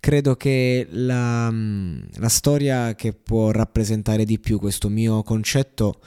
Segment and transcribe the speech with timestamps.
[0.00, 6.00] Credo che la, mm, la, storia che può rappresentare di più questo mio concetto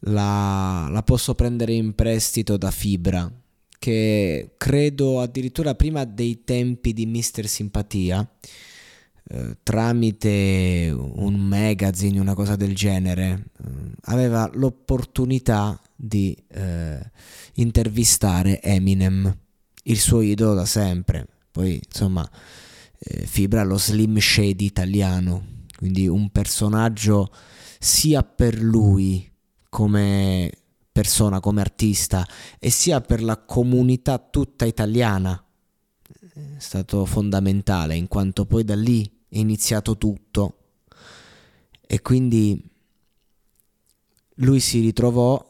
[0.00, 3.30] la, la posso prendere in prestito da Fibra,
[3.78, 8.26] che credo addirittura prima dei tempi di Mister Simpatia,
[9.30, 13.70] eh, tramite un magazine, una cosa del genere, eh,
[14.04, 16.98] aveva l'opportunità di eh,
[17.54, 19.36] intervistare Eminem
[19.84, 21.26] il suo idolo da sempre.
[21.50, 22.28] Poi, insomma,
[22.98, 27.32] eh, Fibra lo slim shady italiano, quindi un personaggio
[27.78, 29.30] sia per lui
[29.68, 30.50] come
[30.90, 32.26] persona, come artista,
[32.58, 35.42] e sia per la comunità tutta italiana.
[36.10, 40.56] È stato fondamentale, in quanto poi da lì è iniziato tutto.
[41.86, 42.60] E quindi
[44.36, 45.44] lui si ritrovò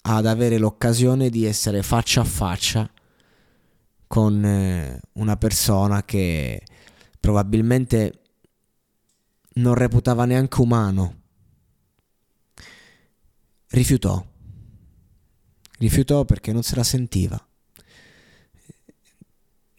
[0.00, 2.90] ad avere l'occasione di essere faccia a faccia
[4.08, 6.62] con eh, una persona che
[7.20, 8.22] probabilmente
[9.54, 11.22] non reputava neanche umano.
[13.68, 14.24] Rifiutò.
[15.78, 17.46] Rifiutò perché non se la sentiva.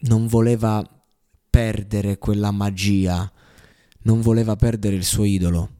[0.02, 0.82] Non voleva
[1.50, 3.30] perdere quella magia,
[4.02, 5.70] non voleva perdere il suo idolo,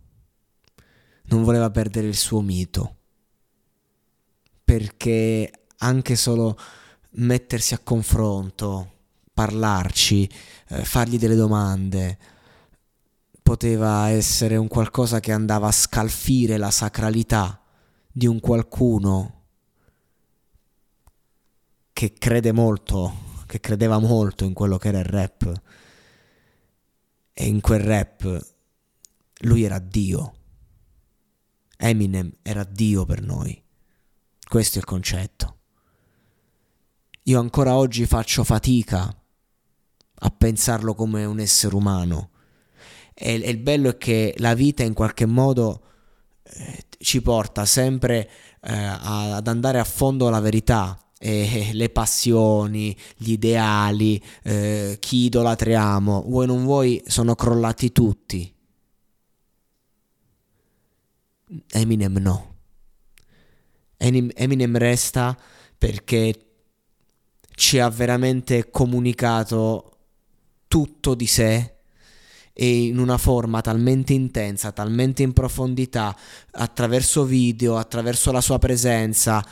[1.27, 2.97] non voleva perdere il suo mito.
[4.65, 6.59] Perché anche solo
[7.13, 8.93] mettersi a confronto,
[9.33, 10.31] parlarci,
[10.69, 12.19] eh, fargli delle domande,
[13.43, 17.61] poteva essere un qualcosa che andava a scalfire la sacralità
[18.13, 19.39] di un qualcuno
[21.93, 25.63] che crede molto, che credeva molto in quello che era il rap.
[27.33, 28.47] E in quel rap
[29.41, 30.35] lui era Dio.
[31.77, 33.63] Eminem era Dio per noi.
[34.47, 35.60] Questo è il concetto.
[37.31, 39.17] Io ancora oggi faccio fatica
[40.23, 42.31] a pensarlo come un essere umano.
[43.15, 45.81] E, e il bello è che la vita in qualche modo
[46.43, 48.29] eh, ci porta sempre
[48.63, 50.99] eh, ad andare a fondo alla verità.
[51.21, 58.53] E le passioni, gli ideali, eh, chi idolatriamo, vuoi non vuoi, sono crollati tutti.
[61.69, 62.55] Eminem no.
[63.99, 65.39] Eminem resta
[65.79, 66.50] perché
[67.61, 69.99] ci ha veramente comunicato
[70.67, 71.75] tutto di sé
[72.55, 76.17] e in una forma talmente intensa, talmente in profondità,
[76.53, 79.45] attraverso video, attraverso la sua presenza,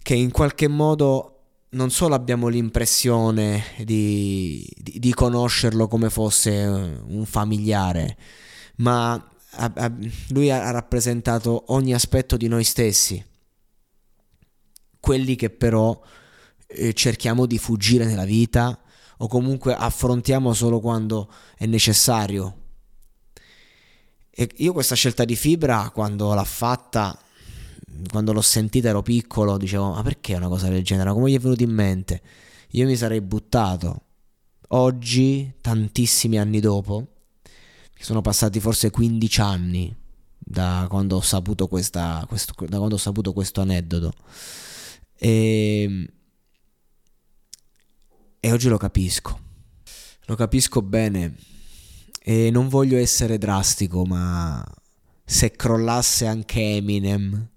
[0.00, 1.40] che in qualche modo
[1.70, 8.16] non solo abbiamo l'impressione di, di, di conoscerlo come fosse un familiare,
[8.76, 9.92] ma a, a,
[10.28, 13.22] lui ha rappresentato ogni aspetto di noi stessi,
[15.00, 16.00] quelli che però
[16.94, 18.78] cerchiamo di fuggire nella vita
[19.18, 22.56] o comunque affrontiamo solo quando è necessario.
[24.30, 27.16] E io questa scelta di fibra quando l'ha fatta,
[28.10, 31.12] quando l'ho sentita ero piccolo, dicevo ma perché una cosa del genere?
[31.12, 32.22] Come gli è venuto in mente?
[32.70, 34.00] Io mi sarei buttato.
[34.68, 37.06] Oggi, tantissimi anni dopo,
[38.02, 39.94] sono passati forse 15 anni
[40.38, 44.12] da quando ho saputo, questa, questo, da quando ho saputo questo aneddoto.
[45.16, 46.06] E ehm,
[48.44, 49.38] e oggi lo capisco.
[50.24, 51.36] Lo capisco bene.
[52.20, 54.64] E non voglio essere drastico, ma
[55.24, 57.48] se crollasse anche Eminem,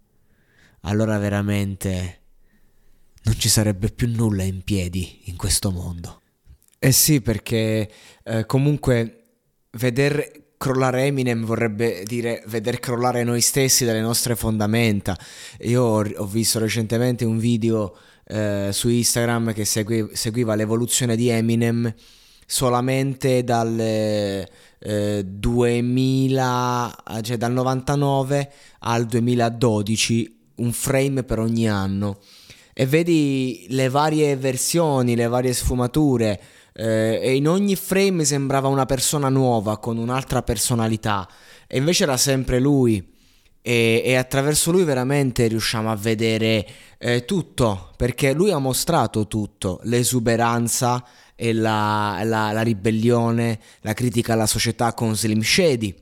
[0.81, 2.22] allora veramente
[3.23, 6.22] non ci sarebbe più nulla in piedi in questo mondo.
[6.78, 7.91] Eh sì, perché
[8.23, 9.23] eh, comunque
[9.72, 15.17] veder crollare Eminem vorrebbe dire veder crollare noi stessi dalle nostre fondamenta.
[15.61, 17.97] Io ho, ho visto recentemente un video
[18.28, 21.94] eh, su Instagram che segui, seguiva l'evoluzione di Eminem
[22.46, 32.20] solamente dal eh, 2000, cioè dal 99 al 2012, un frame per ogni anno.
[32.74, 36.40] E vedi le varie versioni, le varie sfumature,
[36.74, 41.28] eh, e in ogni frame sembrava una persona nuova con un'altra personalità,
[41.68, 43.14] e invece era sempre lui
[43.67, 46.67] e, e, attraverso lui veramente riusciamo a vedere
[47.00, 51.03] eh, tutto, perché lui ha mostrato tutto, l'esuberanza
[51.34, 55.96] e la, la, la ribellione, la critica alla società con Slim Shady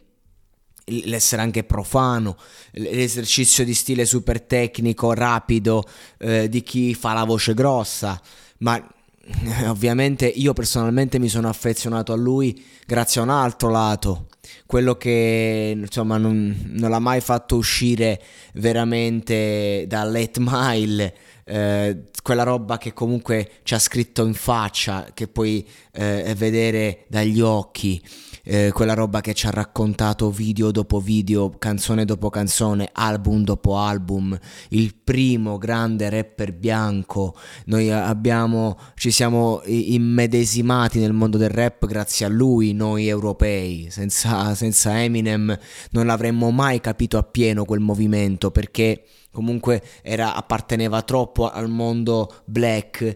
[1.05, 2.35] l'essere anche profano,
[2.71, 5.85] l'esercizio di stile super tecnico, rapido
[6.17, 8.21] eh, di chi fa la voce grossa,
[8.57, 8.85] ma
[9.67, 14.27] ovviamente io personalmente mi sono affezionato a lui grazie a un altro lato,
[14.65, 18.21] quello che insomma non, non l'ha mai fatto uscire
[18.53, 21.15] veramente dall'Et Mile.
[21.45, 27.41] Eh, quella roba che comunque ci ha scritto in faccia, che puoi eh, vedere dagli
[27.41, 28.01] occhi,
[28.45, 33.77] eh, quella roba che ci ha raccontato video dopo video, canzone dopo canzone, album dopo
[33.77, 34.37] album,
[34.69, 37.35] il primo grande rapper bianco.
[37.65, 43.87] Noi abbiamo, ci siamo immedesimati nel mondo del rap grazie a lui, noi europei.
[43.89, 45.57] Senza, senza Eminem
[45.91, 49.03] non l'avremmo mai capito appieno quel movimento perché
[49.33, 52.12] comunque era, apparteneva troppo al mondo
[52.45, 53.15] black.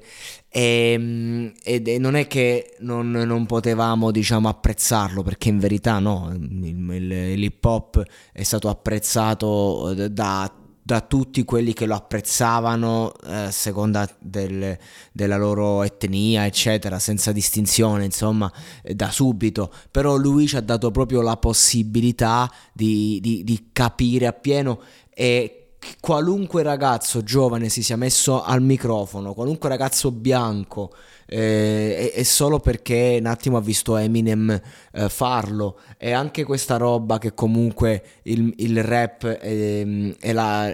[0.50, 6.90] E, e non è che non, non, potevamo diciamo apprezzarlo perché in verità no, il,
[6.92, 10.52] il, l'hip hop è stato apprezzato da,
[10.88, 14.78] da tutti quelli che lo apprezzavano eh, a seconda del,
[15.12, 18.50] della loro etnia eccetera senza distinzione insomma
[18.84, 19.70] da subito.
[19.92, 24.80] Però lui ci ha dato proprio la possibilità di, di, di capire appieno
[25.14, 25.67] e
[26.00, 30.94] qualunque ragazzo giovane si sia messo al microfono, qualunque ragazzo bianco,
[31.26, 34.62] eh, solo perché un attimo ha visto Eminem
[34.92, 35.80] eh, farlo.
[35.98, 40.74] E anche questa roba che comunque il, il rap è, è la,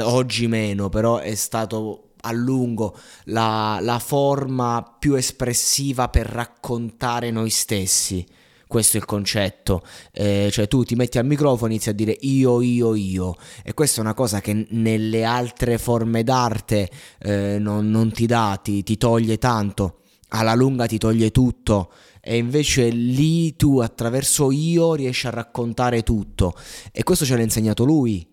[0.00, 7.50] oggi meno, però è stato a lungo la, la forma più espressiva per raccontare noi
[7.50, 8.26] stessi
[8.66, 9.82] questo è il concetto,
[10.12, 13.36] eh, cioè tu ti metti al microfono e inizi a dire io, io, io.
[13.62, 16.90] E questa è una cosa che nelle altre forme d'arte
[17.20, 21.92] eh, non, non, ti dà, ti, ti toglie tanto, alla lunga ti toglie tutto.
[22.20, 26.54] E invece lì tu attraverso io riesci a raccontare tutto.
[26.90, 28.26] E questo ce l'ha insegnato lui.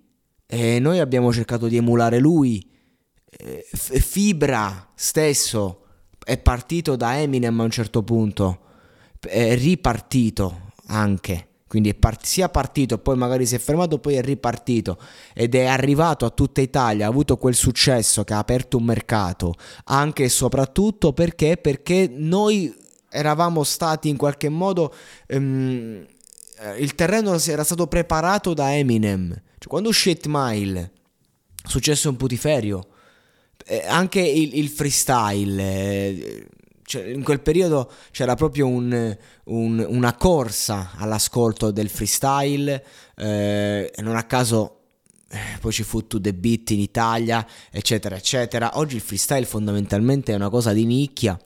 [0.47, 2.65] E noi abbiamo cercato di emulare lui.
[3.73, 5.83] Fibra stesso.
[6.23, 8.69] È partito da Eminem a un certo punto
[9.21, 11.47] è ripartito anche.
[11.67, 14.97] Quindi è part- sia partito, poi magari si è fermato, poi è ripartito
[15.33, 19.53] ed è arrivato a tutta Italia, ha avuto quel successo che ha aperto un mercato,
[19.85, 22.75] anche e soprattutto perché, perché noi
[23.09, 24.93] eravamo stati in qualche modo...
[25.29, 26.05] Um,
[26.77, 29.29] il terreno era stato preparato da Eminem.
[29.29, 30.91] Cioè, quando uscì Mile,
[31.63, 32.87] successo un putiferio.
[33.65, 35.61] Eh, anche il, il freestyle.
[35.63, 36.47] Eh,
[36.91, 42.83] cioè, in quel periodo c'era proprio un, un, una corsa all'ascolto del freestyle,
[43.15, 44.79] eh, non a caso
[45.29, 48.71] eh, poi ci fu To The Beat in Italia, eccetera, eccetera.
[48.73, 51.39] Oggi il freestyle fondamentalmente è una cosa di nicchia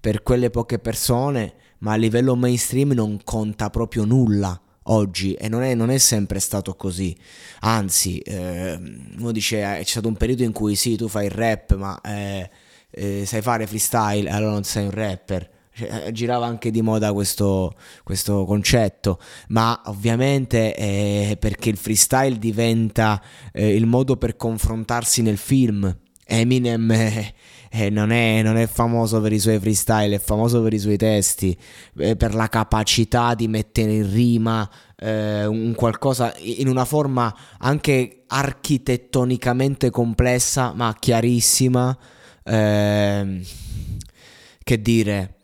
[0.00, 5.62] per quelle poche persone, ma a livello mainstream non conta proprio nulla oggi e non
[5.62, 7.14] è, non è, sempre stato così.
[7.60, 8.78] Anzi, eh,
[9.18, 12.00] uno dice eh, c'è stato un periodo in cui sì, tu fai il rap, ma
[12.00, 12.48] eh,
[12.96, 15.50] eh, sai fare freestyle, allora non sei un rapper.
[15.76, 22.38] Cioè, eh, girava anche di moda questo, questo concetto, ma ovviamente è perché il freestyle
[22.38, 23.22] diventa
[23.52, 25.94] eh, il modo per confrontarsi nel film.
[26.28, 27.34] Eminem eh,
[27.70, 30.96] eh, non, è, non, è, famoso per i suoi freestyle, è famoso per i suoi
[30.96, 31.56] testi,
[31.98, 38.22] eh, per la capacità di mettere in rima eh, un qualcosa in una forma anche
[38.26, 41.96] architettonicamente complessa, ma chiarissima
[42.46, 43.46] eh,
[44.62, 45.34] che dire,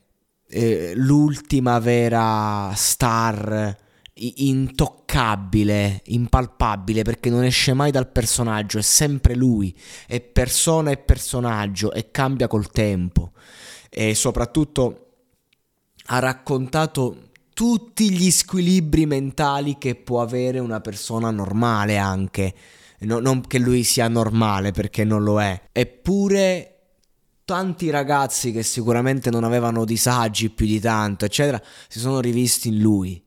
[0.49, 3.77] eh, l'ultima vera star
[4.15, 11.93] intoccabile, impalpabile, perché non esce mai dal personaggio, è sempre lui, è persona e personaggio
[11.93, 13.33] e cambia col tempo.
[13.89, 15.07] E soprattutto
[16.07, 22.55] ha raccontato tutti gli squilibri mentali che può avere una persona normale anche.
[23.01, 25.61] No, non che lui sia normale perché non lo è.
[25.73, 26.72] Eppure
[27.53, 32.79] tanti ragazzi che sicuramente non avevano disagi più di tanto, eccetera, si sono rivisti in
[32.79, 33.23] lui.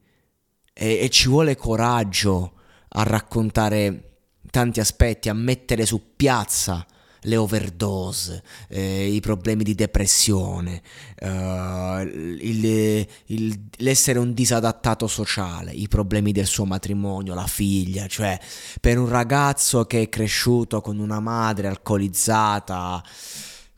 [0.74, 2.54] E, e ci vuole coraggio
[2.88, 6.84] a raccontare tanti aspetti, a mettere su piazza
[7.22, 10.82] le overdose, eh, i problemi di depressione,
[11.20, 18.40] eh, il, il, l'essere un disadattato sociale, i problemi del suo matrimonio, la figlia, cioè
[18.82, 23.04] per un ragazzo che è cresciuto con una madre alcolizzata,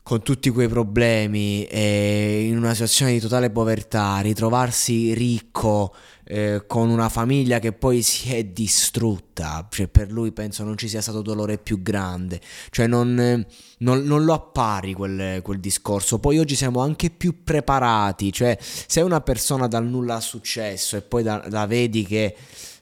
[0.08, 6.88] con tutti quei problemi e in una situazione di totale povertà, ritrovarsi ricco eh, con
[6.88, 11.20] una famiglia che poi si è distrutta, cioè per lui penso non ci sia stato
[11.20, 13.46] dolore più grande, cioè non, eh,
[13.80, 19.02] non, non lo appari quel, quel, discorso, poi oggi siamo anche più preparati, cioè se
[19.02, 22.34] una persona dal nulla ha successo e poi da, la vedi che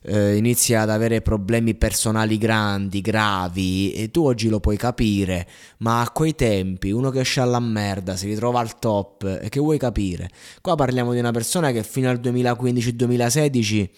[0.09, 5.49] eh, inizia ad avere problemi personali grandi, gravi, e tu oggi lo puoi capire,
[5.79, 9.59] ma a quei tempi uno che esce alla merda, si ritrova al top, e che
[9.59, 10.31] vuoi capire?
[10.61, 13.89] Qua parliamo di una persona che fino al 2015-2016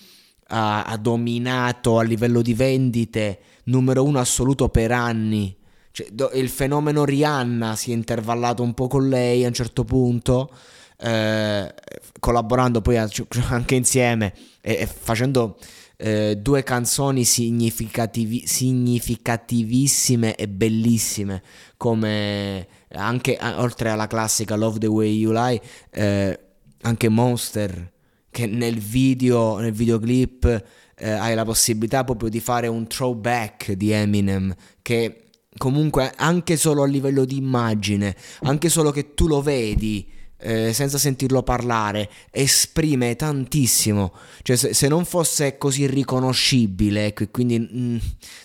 [0.48, 5.54] ha, ha dominato a livello di vendite numero uno assoluto per anni.
[5.90, 9.84] Cioè, do, il fenomeno Rihanna si è intervallato un po' con lei a un certo
[9.84, 10.50] punto,
[11.00, 11.74] eh,
[12.18, 12.96] collaborando poi
[13.48, 15.56] anche insieme e, e facendo
[15.96, 21.42] eh, due canzoni significativi, significativissime e bellissime
[21.76, 26.40] come anche oltre alla classica Love the Way You Lie eh,
[26.82, 27.92] anche Monster
[28.30, 30.64] che nel video nel videoclip
[30.96, 35.24] eh, hai la possibilità proprio di fare un throwback di Eminem che
[35.56, 40.98] comunque anche solo a livello di immagine anche solo che tu lo vedi eh, senza
[40.98, 44.12] sentirlo parlare, esprime tantissimo.
[44.42, 47.96] Cioè, se, se non fosse così riconoscibile, ecco, quindi mh, mm,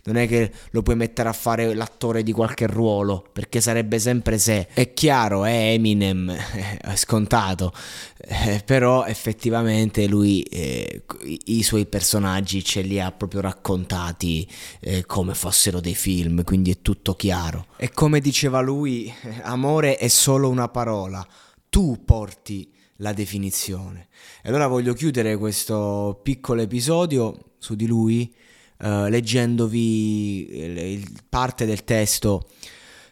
[0.05, 4.37] non è che lo puoi mettere a fare l'attore di qualche ruolo, perché sarebbe sempre
[4.37, 4.67] sé.
[4.73, 7.71] È chiaro, è Eminem, è scontato,
[8.17, 14.47] eh, però effettivamente lui eh, i, i, suoi personaggi ce li ha proprio raccontati
[14.79, 17.67] eh, come fossero dei film, quindi è tutto chiaro.
[17.77, 21.25] E come diceva lui, amore è solo una parola
[21.73, 24.09] tu porti la definizione.
[24.43, 28.31] E allora voglio chiudere questo piccolo episodio su di lui
[28.77, 32.47] uh, leggendovi il, parte del testo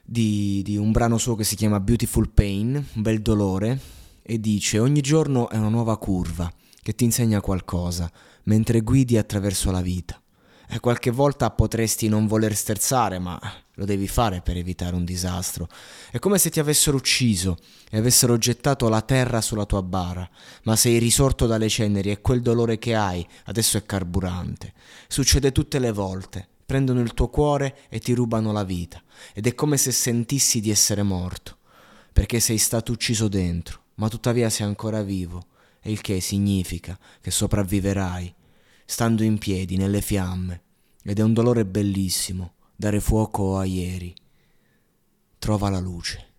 [0.03, 3.79] di, di un brano suo che si chiama Beautiful Pain, un bel dolore,
[4.21, 6.53] e dice ogni giorno è una nuova curva
[6.83, 8.11] che ti insegna qualcosa
[8.43, 10.21] mentre guidi attraverso la vita.
[10.69, 13.41] E qualche volta potresti non voler sterzare, ma
[13.81, 15.67] lo devi fare per evitare un disastro.
[16.11, 17.57] È come se ti avessero ucciso
[17.89, 20.29] e avessero gettato la terra sulla tua bara,
[20.63, 24.73] ma sei risorto dalle ceneri e quel dolore che hai adesso è carburante.
[25.07, 26.47] Succede tutte le volte.
[26.63, 29.01] Prendono il tuo cuore e ti rubano la vita.
[29.33, 31.57] Ed è come se sentissi di essere morto,
[32.13, 35.47] perché sei stato ucciso dentro, ma tuttavia sei ancora vivo,
[35.81, 38.33] e il che significa che sopravviverai,
[38.85, 40.61] stando in piedi nelle fiamme.
[41.03, 44.11] Ed è un dolore bellissimo dare fuoco a ieri.
[45.37, 46.30] Trova la luce.